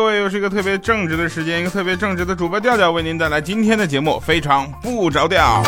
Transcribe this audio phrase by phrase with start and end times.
[0.00, 5.62] 各位，又是一个特别正直的时间，一个特别正直的主播调调为您带来今天的节目，非常不着调。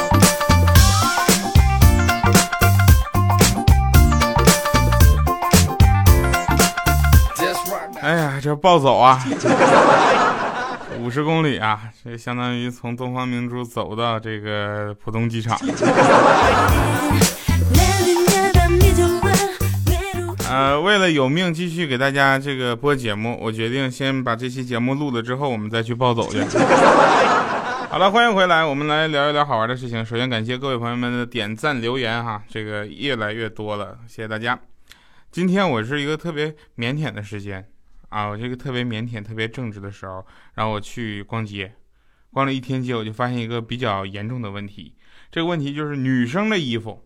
[8.01, 9.23] 哎呀，这暴走啊！
[10.99, 15.59] 五十公里啊，这相当于从东方明珠走到这个浦东机场。
[20.53, 26.41] 呃，为了有命继续给大家这个播节目，我决定先把这期节目录了之后，我们再去暴走去。
[27.89, 30.05] 好了，欢迎回来，我们来聊一聊好玩的事情。
[30.05, 34.61] 首先感谢各位朋友们的点赞留言哈，这个越来越多了，谢谢大家。
[35.31, 37.67] 今天我是一个特别腼腆的时间
[38.11, 40.23] 啊，我这个特别腼腆、特别正直的时候，
[40.57, 41.73] 然后我去逛街，
[42.31, 44.95] 逛了一天街，我就发现一个比较严重的问题。
[45.31, 47.03] 这个问题就是女生的衣服。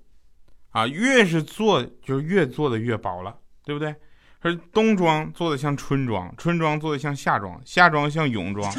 [0.76, 3.94] 啊，越是做就越做的越薄了，对不对？
[4.42, 8.70] 是冬装做的像春装，春装做的像夏装，夏装像泳装。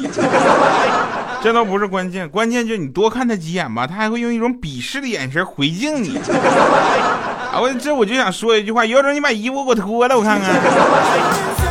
[1.42, 6.16] 这都不是关键，关键就是你多看他几眼吧，他还会用一种鄙视的眼神回敬你。
[7.52, 10.54] 啊，我这我就想说一句话，有种你把衣服给我脱了，我看看。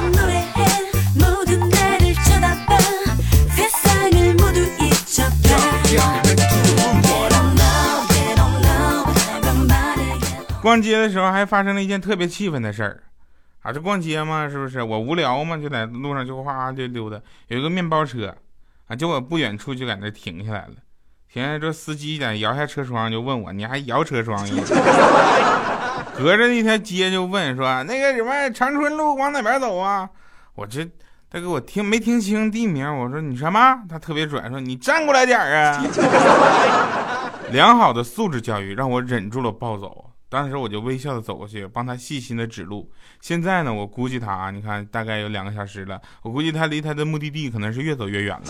[10.68, 13.02] 逛街的时候还发生了一件特别气愤的事儿，
[13.62, 14.84] 啊，这逛街嘛，是不是？
[14.84, 18.36] 我无聊嘛，就在路上就哗就溜达，有一个面包车，
[18.88, 20.74] 啊，结果不远处就在那停下来了，
[21.32, 24.64] 停下来之后，司机在摇下车窗就问我，你还摇车窗呀？
[26.20, 30.10] 隔着那条街就问说，那个什么长春路往哪边走啊？
[30.56, 30.84] 我这
[31.30, 33.80] 大哥我听没听清地名，我说你什么？
[33.88, 35.82] 他特别拽，说你站过来点啊。
[37.52, 40.07] 良好的素质教育让我忍住了暴走。
[40.30, 42.92] 当时我就微笑的走过去，帮他细心的指路。
[43.22, 48.44] 现在呢，我估计他啊，你看大概有两个小时了，我估计他离他的目的地可能是越走越远了。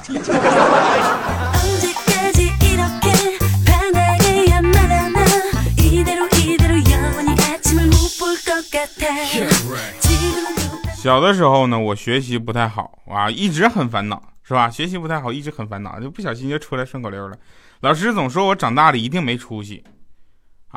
[10.95, 14.67] 小的时候呢，我学习不太好啊，一直很烦恼，是吧？
[14.67, 17.37] 学习不太好，一直很烦恼，就不小心就出来顺口溜了。
[17.81, 19.83] 老师总说我长大了一定没出息。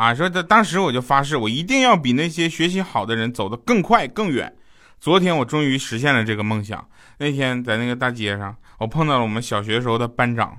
[0.00, 4.50] 啊，说这当时我就发誓，我一定要比那些学习好的人走得更快更远。
[4.98, 6.82] 昨天我终于实现了这个梦想。
[7.18, 10.56] 那天在那个大街上，我碰到了我们小学时候的班长。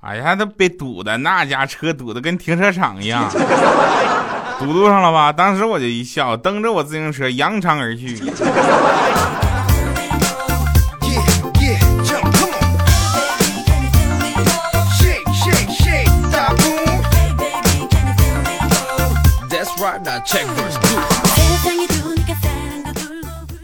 [0.00, 3.30] 哎呀，他被堵的那家车堵的跟停车场一样，
[4.58, 5.32] 堵路上了吧？
[5.32, 8.20] 当时我就一笑，蹬着我自行车扬长而去。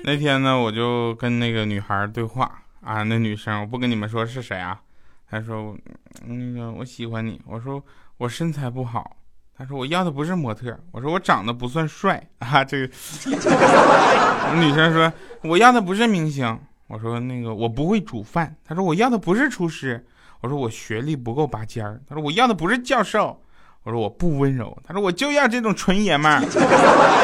[0.05, 4.79] 那天呢，我就跟那个女孩对话啊，那女生我不跟你们说是谁啊，
[5.31, 5.77] 她说
[6.27, 7.83] 那个我喜欢你，我说
[8.19, 9.17] 我身材不好，
[9.57, 12.23] 她说我要的不是模特，我说我长得不算帅。
[12.41, 12.87] 啊，这个
[14.61, 15.11] 女生说
[15.43, 16.59] 我要的不是明星，
[16.89, 20.05] 我说那个我不会煮饭，她说我要的不是厨师，
[20.41, 23.42] 我说我学历不够拔尖儿，她说我要的不是教授。
[23.85, 26.41] 我说我不温柔，他说我就要这种纯爷们儿。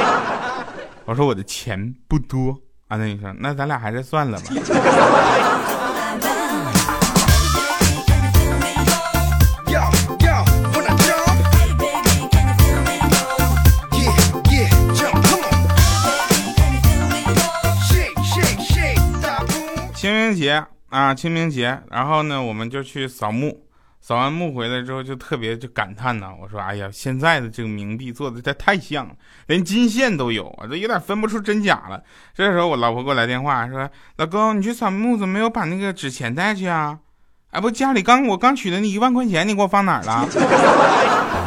[1.06, 2.50] 我说我的钱不多
[2.88, 4.46] 啊，那你说，那咱俩还是算了吧。
[19.94, 23.67] 清明节啊，清明节，然后呢，我们就去扫墓。
[24.08, 29.14] 扫完墓回来之后，就特别就感叹呐，我说：“哎呀，现在的这个冥币做的这太像了，
[29.48, 32.02] 连金线都有我都有点分不出真假了。”
[32.34, 33.86] 这时候我老婆给我来电话说
[34.16, 36.98] ：“老公，你去扫墓怎么没有把那个纸钱带去啊？
[37.50, 40.26] 哎，不，家里刚我刚取的那一万块钱，你给我放哪儿了？”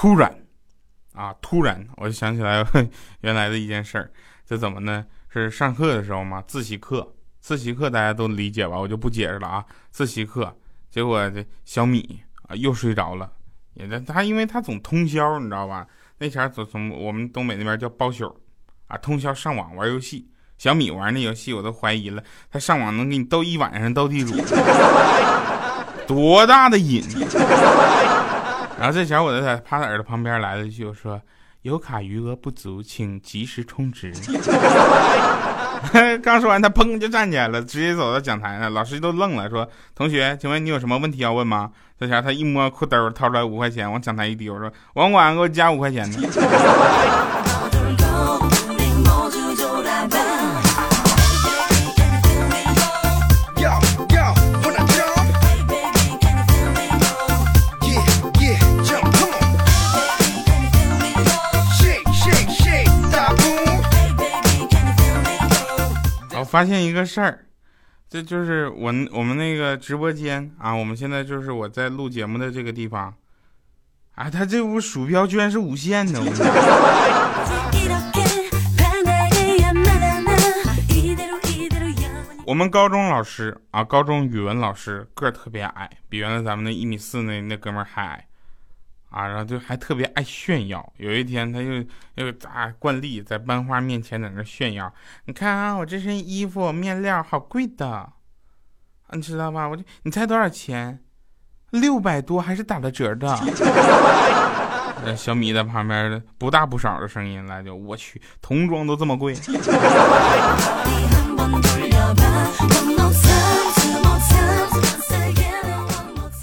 [0.00, 0.32] 突然，
[1.12, 2.64] 啊，突然，我就想起来
[3.22, 4.08] 原来的一件事儿，
[4.46, 5.04] 这怎么呢？
[5.28, 8.78] 是上课的时候嘛，自习课，自习课大家都理解吧？
[8.78, 9.64] 我就不解释了啊。
[9.90, 10.56] 自习课，
[10.88, 13.28] 结果这小米啊又睡着了，
[13.74, 15.84] 也他因为他总通宵，你知道吧？
[16.18, 18.32] 那前儿总从我们东北那边叫包宿，
[18.86, 20.30] 啊，通宵上网玩游戏。
[20.58, 22.22] 小米玩那游戏，我都怀疑了，
[22.52, 24.36] 他上网能给你斗一晚上斗地主，
[26.06, 27.02] 多大的瘾！
[28.78, 31.20] 然后这小伙子在趴在耳朵旁边来了一句，我说
[31.62, 34.12] ：“有卡余额不足，请及时充值。
[36.22, 38.72] ”刚说完，他砰就站起来了，直接走到讲台上。
[38.72, 46.18] 老师都愣了，说：“同学，请问你有什么问题要问吗？”这前他一摸裤兜，掏出来五块钱，往讲台一丢，说：“网管给我加五块钱呢。”
[66.48, 67.44] 发现一个事儿，
[68.08, 73.12] 这就是我我们那个直播间啊，我们现在就是我在录节目的这个地方，
[74.14, 76.18] 啊，他这屋鼠标居然是无线的。
[82.46, 88.27] 我们高中老师啊，高中语文老师个儿特别矮，比原来咱们那一米四那那哥们儿还矮。
[89.10, 90.92] 啊，然后就还特别爱炫耀。
[90.98, 91.82] 有一天，他又
[92.16, 94.92] 又咋惯例在班花面前在那炫耀。
[95.24, 98.12] 你看啊，我这身衣服面料好贵的，
[99.12, 99.66] 你知道吧？
[99.66, 101.00] 我就你猜多少钱？
[101.70, 103.34] 六百多，还是打了折的。
[105.16, 109.34] 小米在旁边不大不少的声音来就我去，童装都这么贵。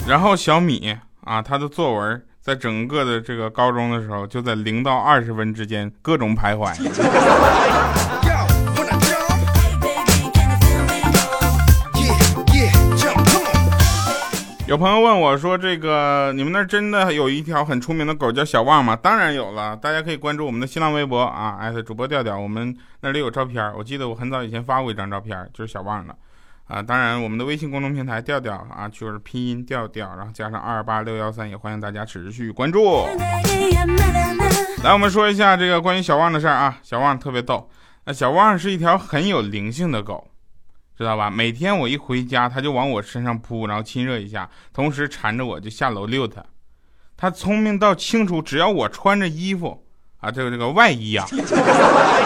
[0.07, 2.25] 然后小米啊，他的作文。
[2.45, 6.71] 在整个的这个高中的时候，就在零到二十分之间各种徘徊。
[14.67, 23.73] 有朋友问我说：“这个你们那儿真的有一条很出名的狗叫小旺吗？”当然有了，大家可以关注我们的新浪微博啊，艾特主播调调，我们那里有照片。
[23.75, 26.15] 我记得我很早以前发过一张照片，就是小旺的。
[26.67, 33.05] 啊，当然，我们的微信公众平台调调啊，就是拼音调调，然后加上二八六幺三，也欢迎大家持续关注。
[34.83, 36.79] 来，我们说一下这个关于小旺的事儿啊。
[36.81, 37.69] 小旺特别逗，
[38.05, 40.27] 那小旺是一条很有灵性的狗，
[40.97, 41.29] 知道吧？
[41.29, 46.43] 每天我一回家，它就往我身上扑，然后亲热一下，同时缠着我就下楼溜它。
[47.15, 49.85] 它聪明到清楚，只要我穿着衣服
[50.17, 51.27] 啊，这个这个外衣啊，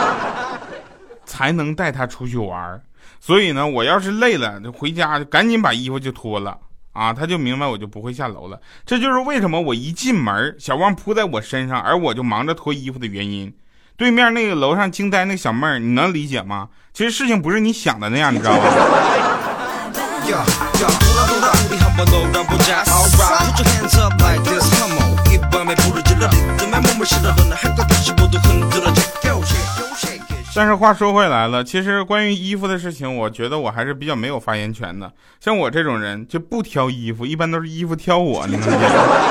[1.26, 2.82] 才能带它出去玩儿。
[3.20, 6.58] 所以呢，我要是累了，就回家就赶紧把衣服就脱了
[6.94, 8.60] 啊，他就明白我就不会下楼了。
[8.86, 13.54] 这就是为什么我一进门，小旺扑在我身上，而我就忙着脱衣服的原因。
[13.98, 16.70] 对面那个楼上惊呆那个小妹儿，你能理解吗？
[16.94, 18.64] 其实事情不是你想的那样，你知道吗？
[30.60, 35.10] 但是话说回来了，其实关于衣服的事情，我觉得我还是比较没有发言权的。
[35.40, 38.88] 像我这种人就不挑衣服，一般都是衣服挑我，你能理解？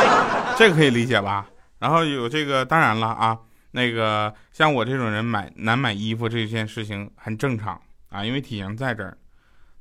[0.57, 1.47] 这个可以理解吧？
[1.81, 3.39] 然后有这个，当然了啊，
[3.73, 7.79] 那个像我这种人买难买衣服这件事情很正常
[8.09, 9.15] 啊，因为体型在这儿。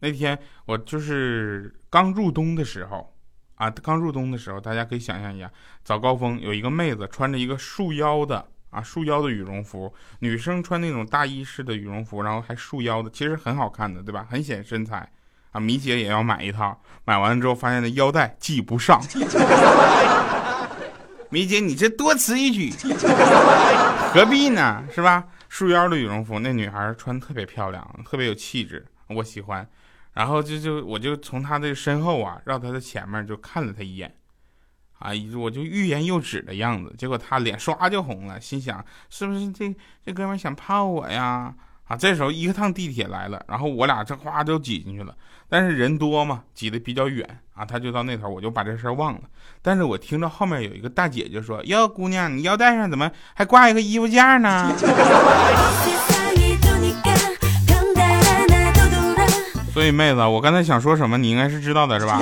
[0.01, 3.15] 那天我就是刚入冬的时候
[3.55, 5.49] 啊，刚入冬的时候，大家可以想象一下，
[5.85, 8.45] 早高峰有一个妹子穿着一个束腰的。
[8.77, 14.27] 啊，束腰的羽绒服，女生穿那种大衣式的羽绒服，然后还束腰的，其实很好看的，对吧？
[14.29, 15.09] 很显身材。
[15.51, 19.01] 啊，米姐也要买一套，买完之后发现那腰带系不上。
[21.29, 22.71] 米姐，你这多此一举，
[24.13, 24.83] 何必呢？
[24.93, 25.23] 是吧？
[25.49, 29.67] 束腰的羽绒服，那女孩穿特别漂亮，特别有气质，我喜欢。
[30.13, 34.13] 然后就就我就从她的身后啊，绕她的前面就看了她一眼。
[34.99, 39.73] 啊，我就欲言又止的样子，结果他脸唰就红了，心想是不是这
[40.05, 41.53] 这哥们想泡我呀？
[41.87, 45.15] 啊，这时候一趟地铁来了，然后我俩这哗就挤进去了，
[45.47, 49.21] 但是人多嘛，挤得比较远啊，他就到那头，我就把这事儿忘了。
[49.61, 54.69] 但是我听到后面有一个大姐就说：“哟，姑娘，你腰带上怎么还挂一个衣服架呢？”
[59.73, 62.21] 所以妹子，我刚才想说什么，你应该是知道的，是吧？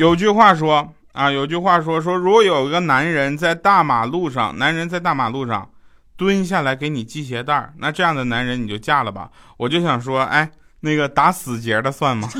[0.00, 5.68] 有句话说啊，有句话说说，如果有一个男人在大马路上，男人在大马路上
[6.16, 9.28] 蹲下来给你系鞋带那这样的男人你就嫁了吧。
[9.58, 12.30] 我就想说，哎，那个打死结的算吗？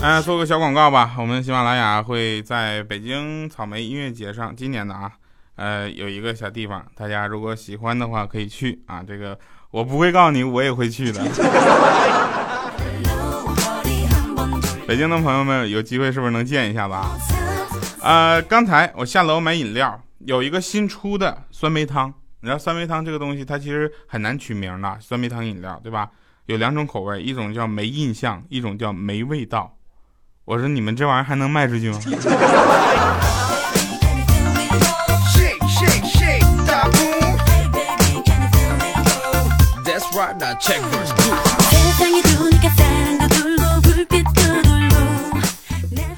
[0.00, 5.12] 哎，做个小广告吧，我们喜马拉雅会在北京草莓音乐节上，今年的啊。
[5.56, 9.02] 呃，有一个小地方，大家如果喜欢的话可以去啊。
[9.06, 9.38] 这个
[9.70, 11.20] 我不会告诉你，我也会去的。
[14.86, 17.16] 北京的朋友们有机会是不是能见一下吧啊？
[18.02, 26.10] 呃，刚才我下楼买饮料，有一个新出的酸梅汤你知道酸梅汤这个东西，它其实很难取名的，酸梅汤饮料，对吧？
[26.46, 29.74] 有两种口味，一种叫没印象，一种叫没味道。
[30.44, 31.98] 我说你们这玩意儿还能卖出去吗？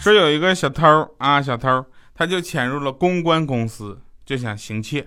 [0.01, 0.85] 说有一个小偷
[1.19, 1.85] 啊，小偷
[2.15, 5.07] 他就潜入了公关公司，就想行窃。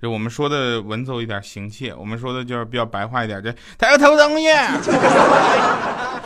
[0.00, 4.46] 就我们说的文绉一点，行窃；我们说的就是比较白话一点，这他要偷东西。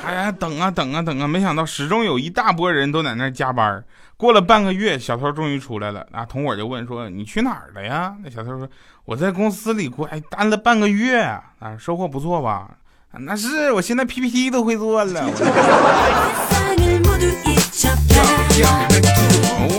[0.05, 3.85] 哎呀，等啊等啊等啊，没想到始终有一大波人都在那加班。
[4.17, 6.07] 过了半个月，小偷终于出来了。
[6.13, 8.69] 啊，同伙就问说：“你去哪儿了呀？”那小偷说
[9.05, 11.43] ：“我在公司里过，哎，待了半个月啊，
[11.79, 12.69] 收获不错吧？
[13.13, 15.25] 那是，我现在 PPT 都会做了。”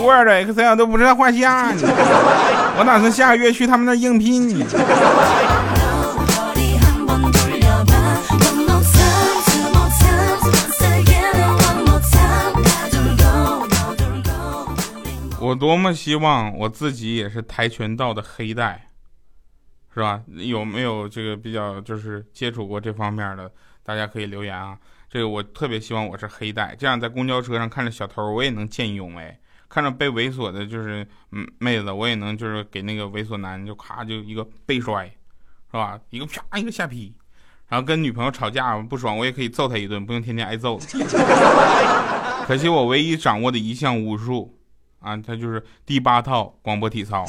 [0.02, 1.80] Word、Excel 都不在话下呢。
[2.76, 4.58] 我打算下个月去他们那应聘。
[15.52, 18.88] 我多么希望我自己也是跆拳道的黑带，
[19.92, 20.22] 是吧？
[20.28, 23.52] 有没有这个比较就是接触过这方面的？
[23.82, 24.78] 大家可以留言啊。
[25.10, 29.26] 这个我特别希望我是黑带，这样在公交车上看着小偷，我也能见义勇为；
[29.68, 36.00] 看着被猥琐的，就是嗯妹子，我也能就是给那个猥琐男就咔就一个背摔，是吧？
[36.08, 37.14] 一个啪一个下劈，
[37.68, 40.80] 然后跟女朋友吵架不爽，我也可以揍他一顿，不用天天挨揍。
[42.48, 44.58] 可惜我唯一掌握的一项武术
[45.02, 47.24] 啊，他就是第八套广播体操。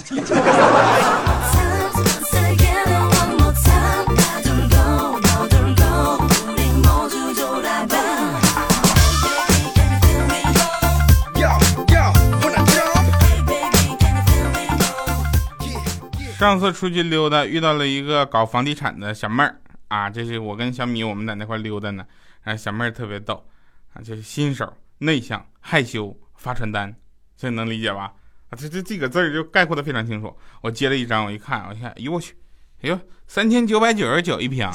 [16.38, 22.06] 上次出去溜达，遇到了一个搞房地产的小妹儿啊，这是我跟小米我们在那块溜达呢，
[22.44, 23.46] 啊，小妹儿特别逗
[23.94, 26.94] 啊，就是新手、内向、害羞、发传单，
[27.38, 28.12] 这能理解吧？
[28.50, 30.36] 啊，这这这个字儿就概括的非常清楚。
[30.62, 32.36] 我接了一张，我一看，我一看，哎呦我去，
[32.82, 34.68] 哎呦，三千九百九十九一平，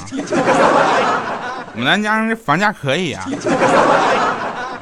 [1.73, 3.25] 我们南家这房价可以啊。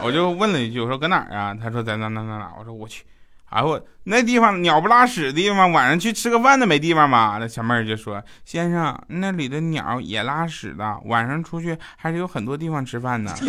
[0.04, 1.54] 我就问了一句，我说搁哪儿啊？
[1.54, 2.52] 他说在哪哪哪哪。
[2.60, 3.04] 我说我去。
[3.50, 7.38] 哎我那地方鸟不拉屎的地方，晚上去吃个饭都没地方吗？
[7.40, 13.34] 那小妹儿就说：“先生，那里的鸟也拉屎的，晚上出去还是有很多地方吃饭的。”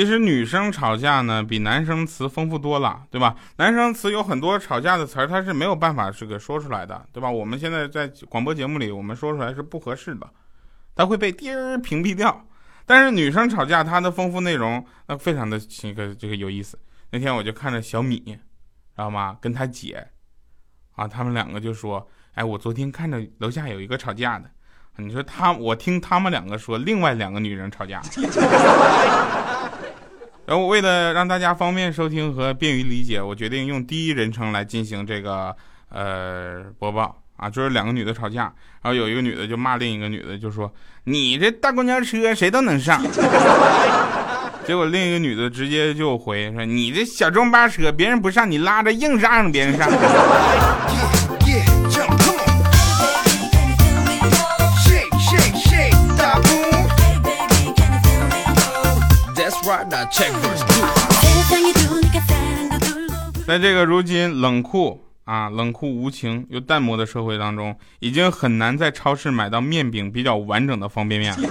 [0.00, 3.36] 其实女生吵架呢，比男生词丰富多了，对吧？
[3.56, 7.30] 男生词有很多吵架的词儿，他是没有办法这个说出来的，对吧？
[7.30, 10.26] 我们现在在广播节目里，我们说出来是不合适的，
[10.94, 12.46] 他会被滴儿屏蔽掉。
[12.86, 16.78] 但是女生吵架，她的丰富内容那非常的这个这个有意思。
[17.10, 18.38] 那天我就看着小米，知
[18.96, 19.36] 道吗？
[19.38, 20.08] 跟他姐，
[20.92, 24.50] 啊，他们两个就说：“哎，我昨天看着楼下有一个吵架的，
[24.96, 28.00] 你说他，我听他们两个说，另外两个女人吵架。
[30.50, 35.54] ”然后为了让大家方便收听和便于理解，我决定用第一人称来进行这个
[35.90, 38.52] 呃播报啊，就是两个女的吵架，
[38.82, 40.68] 然后有一个女的就骂另一个女的，就说
[41.04, 43.00] 你这大公交车谁都能上，
[44.66, 49.88] 结果另一个女的直接就回说你这小中巴车别人不上你拉着硬让别人上。
[63.46, 71.48] 在这个如今冷酷啊、冷酷无情又淡漠的社会当中，已经很难在超市买到面饼比较完整的方便面了。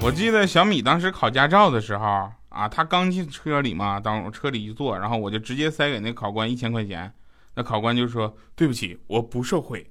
[0.00, 7.12] 我记得小米当时考驾照的时候啊，他刚进车里嘛，当车里一坐，然后我就直接塞给那考官一千块钱，
[7.54, 9.90] 那考官就说：“对不起，我不受贿。”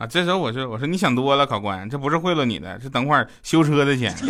[0.00, 4.16] 啊，这时候我说我说你想多了，考官，这不是贿赂你的，是等会儿修车的钱。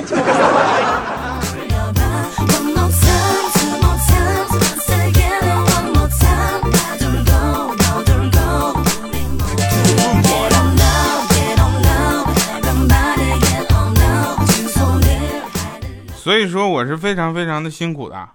[16.17, 18.29] 所以说我是非常非常的辛苦的，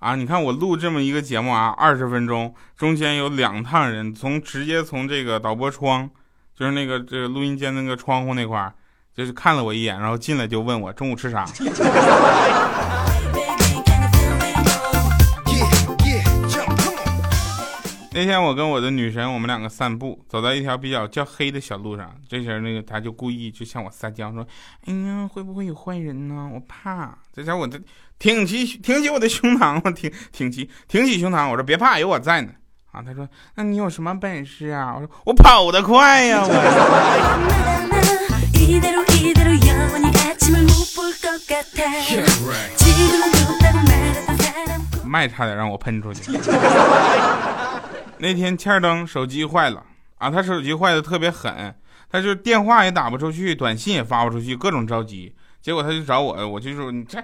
[0.00, 6.10] 啊，你看我录这么一个节目啊，二十分钟，中间有两趟人从直接从这个导播窗。
[6.56, 8.72] 就是那个这个录音间那个窗户那块儿，
[9.14, 11.44] 就是看了我一眼，然后进来就问我中午吃啥。
[18.18, 22.10] 那天我跟我的女神，我们两个散步，走到一条比较较黑的小路上。
[22.26, 24.46] 这时候，那个她就故意就向我撒娇说
[24.86, 26.50] ：“哎呀，会不会有坏人呢？
[26.54, 27.78] 我怕。”这时候我这
[28.18, 32.50] 挺起挺起我的胸膛，我挺挺起挺起胸膛，我说：“别怕，有我在呢。”
[32.96, 36.48] 啊，他说：“那你有什么本事啊？”我说：“我跑得快呀！”我。
[45.04, 46.32] 麦差点让我喷出去。
[48.16, 49.82] 那天欠灯手机坏了
[50.16, 51.74] 啊，他手机坏的特别狠，
[52.10, 55.36] 他就电话也打不出去，短信也发不出去，各种着急。
[55.60, 57.22] 结果他就找我，我就说你这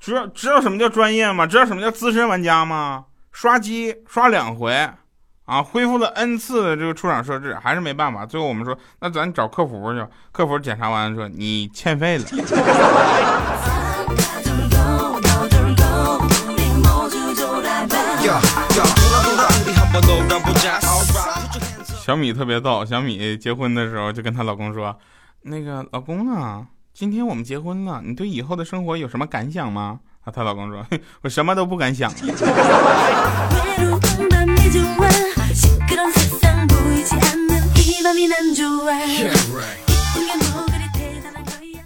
[0.00, 1.46] 知道知道什么叫专业吗？
[1.46, 3.04] 知道什么叫资深玩家吗？
[3.30, 4.88] 刷机刷两回
[5.44, 8.24] 啊，恢复了 n 次的这个出厂设置，还是没办法。
[8.24, 10.02] 最后我们说，那咱找客服去。
[10.32, 12.24] 客服检查完说你欠费了。
[22.00, 24.96] 小米特别逗，小米结婚的时候就跟她老公说
[25.44, 30.86] ：“那个老公啊，今天我们结婚了，你对以后的生活有什么感想吗？”啊，她老公说
[31.20, 32.10] ：“我什么都不敢想。”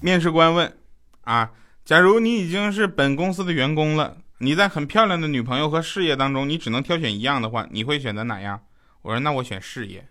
[0.00, 0.72] 面试官问
[1.24, 1.50] ：“啊，
[1.84, 8.60] 假如你已经是本公司的员工了？”你在很漂亮的女朋友和事业当中，你只能挑选一样的话，你会选择哪样？
[9.02, 10.06] 我说那我选事业，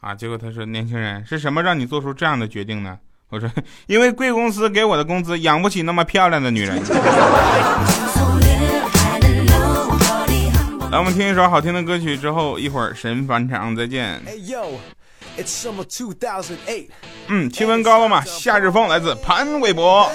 [0.00, 2.98] 啊，结果他说年轻人是什么让你做出这样的决定呢？
[3.28, 3.48] 我说
[3.86, 6.82] 因为贵公司给我的工资养不起那么漂亮的女人。
[10.90, 14.20] 来，我们听一首好听的歌曲之后，一会儿神返场再见。
[17.28, 18.22] 嗯，气温高了嘛？
[18.24, 20.10] 夏日风来自潘玮柏。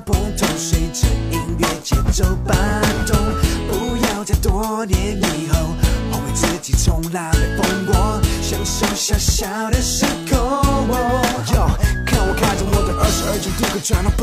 [0.00, 2.54] 碰头随着音乐节奏摆
[3.06, 3.16] 动
[3.68, 5.58] 不要在多年以后
[6.10, 9.80] 后悔自己从来没碰过享受小小的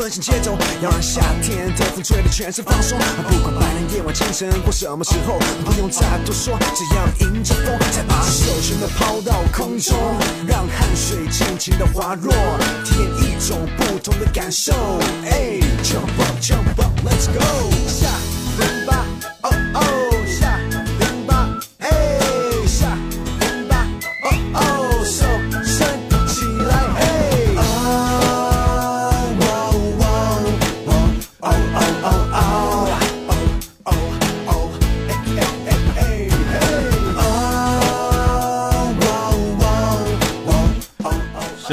[0.02, 2.98] 奔向节奏，要让夏天的风吹得全身放松。
[2.98, 9.96] 不管白天、夜晚、清晨或什么时候，不用再多说，只要迎着风，再把手全都抛到空中，
[10.44, 12.34] 让汗水尽情的滑落，
[12.84, 14.72] 体验一种不同的感受。
[15.24, 18.41] 哎，Jump up，Jump up，Let's go，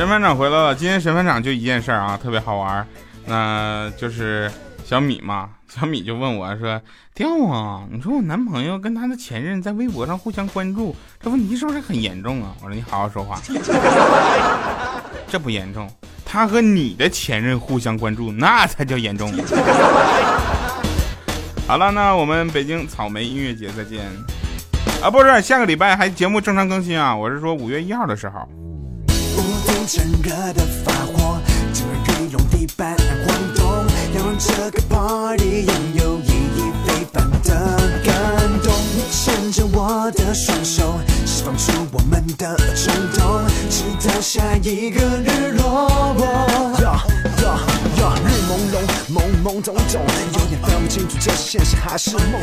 [0.09, 2.87] 班长回来了，今天神班长就一件事儿啊，特别好玩儿，
[3.27, 4.51] 那就是
[4.83, 6.81] 小米嘛， 小米就问我说
[7.13, 13.39] ：“掉啊，你说我男朋友跟他的前任在微博上互相关注，这问题是不是很严重啊？”我说：“你好好说话，
[15.29, 15.87] 这不严重，
[16.25, 19.31] 他和你的前任互相关注，那才叫严重。
[21.67, 24.05] ”好了，那我们北京草莓音乐节再见
[25.03, 28.49] 啊，不是下个礼拜还节目正常更新啊，我是说五月一号的时候。
[29.91, 31.41] 趁热的发火，
[31.73, 33.65] 整个羽绒地板晃动，
[34.13, 37.49] 要让这个 party 拥有意义非凡的
[38.05, 38.13] 感
[38.61, 38.78] 动。
[38.99, 45.87] 你牵着我的双手，释放出我们的冲动，直到下一个日落。
[48.19, 48.75] 日朦胧，
[49.09, 50.01] 懵懵懂懂，
[50.33, 52.41] 有点分不清楚这是现实还是梦。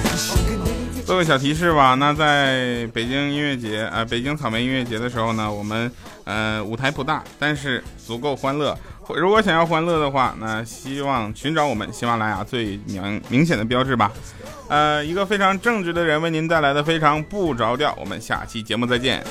[1.05, 5.93] 做个小提示吧，那在北京音乐节啊，北京草莓音乐节的时候呢，我们
[6.25, 8.77] 呃舞台不大，但是足够欢乐。
[9.15, 14.11] 如果想要欢乐的话，那希望寻找我们喜马拉雅最明明显的标志吧。
[14.69, 17.95] 呃，一个非常正直的人为您带来的非常不着调。
[18.01, 19.25] 我们下期节目再见。